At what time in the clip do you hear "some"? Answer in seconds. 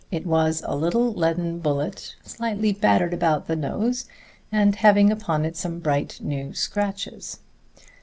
5.55-5.77